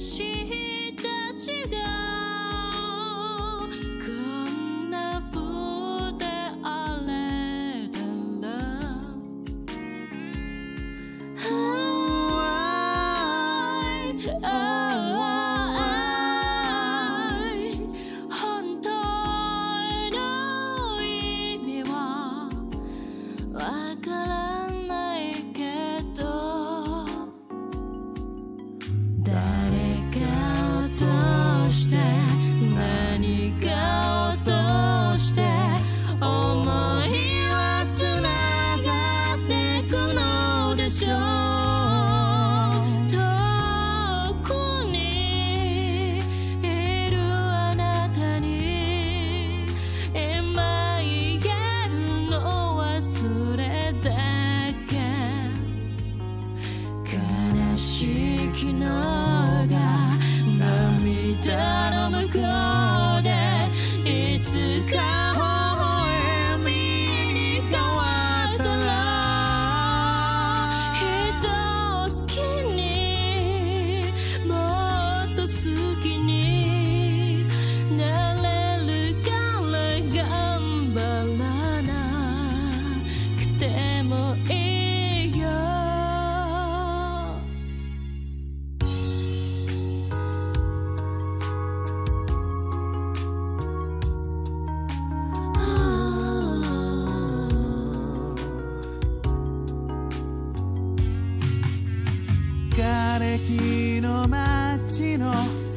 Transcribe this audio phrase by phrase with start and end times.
[0.00, 0.29] she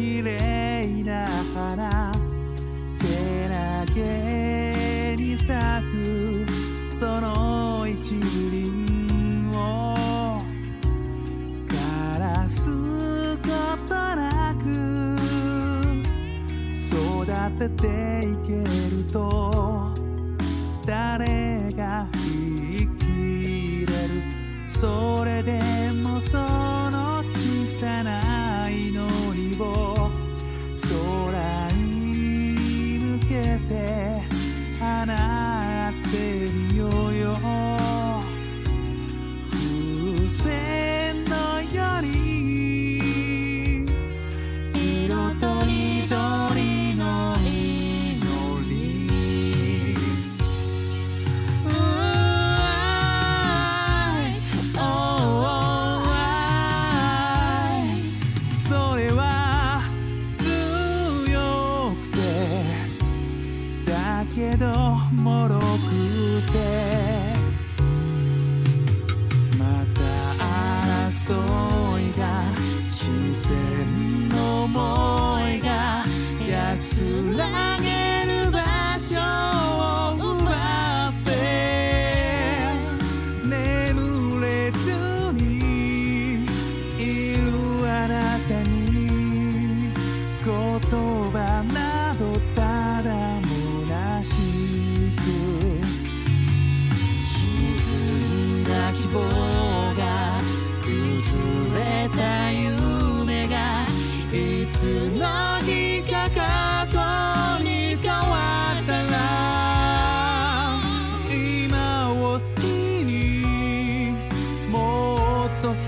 [0.00, 2.10] 綺麗な花
[2.98, 5.52] けなげに咲
[5.92, 6.46] く
[6.90, 10.40] その一輪を
[11.66, 13.48] 枯らすこ
[13.90, 15.18] となく
[16.72, 16.88] 育
[17.58, 17.86] てて
[18.24, 18.64] いけ
[18.96, 19.92] ると
[20.86, 24.22] 誰が生きれる
[24.66, 25.60] それで
[26.02, 26.49] もそう
[73.40, 74.29] say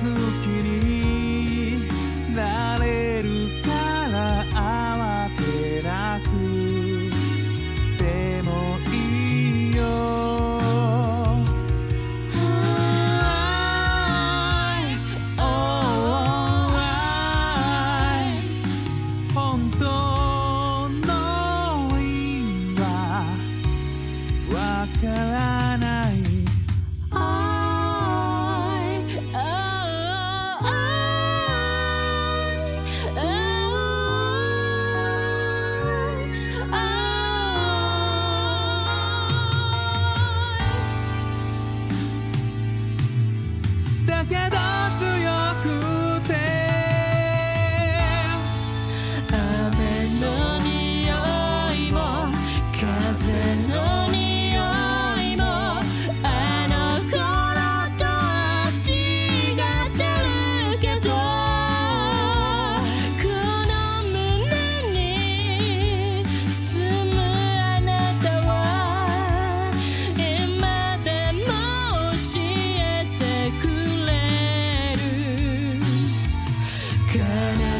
[0.03, 0.62] き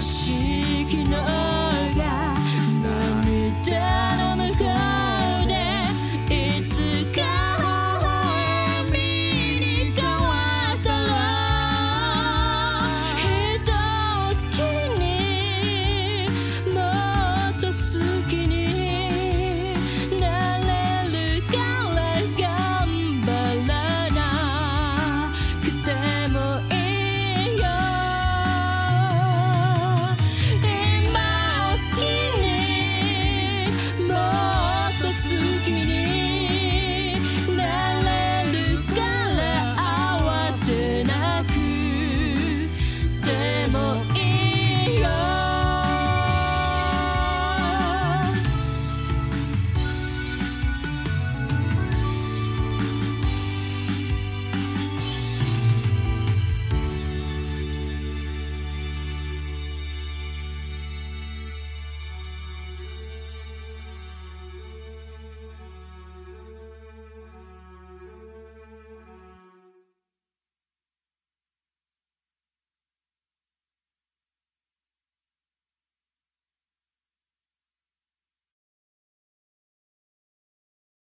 [0.03, 1.42] しきな